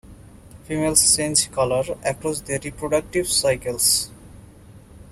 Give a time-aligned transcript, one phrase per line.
[0.63, 4.09] Females change color across their reproductive cycles.